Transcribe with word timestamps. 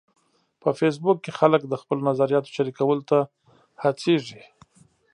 په 0.61 0.69
فېسبوک 0.79 1.17
کې 1.23 1.31
خلک 1.39 1.61
د 1.67 1.73
خپلو 1.81 2.01
نظریاتو 2.09 2.53
شریکولو 2.55 3.07
ته 3.09 3.19
هڅیږي. 3.83 4.43